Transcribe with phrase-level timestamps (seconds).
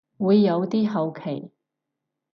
[0.17, 1.51] 會有啲好奇